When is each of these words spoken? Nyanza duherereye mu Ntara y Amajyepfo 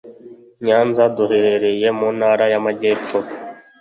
Nyanza 0.65 1.03
duherereye 1.15 1.87
mu 1.99 2.07
Ntara 2.17 2.45
y 2.51 2.55
Amajyepfo 2.59 3.17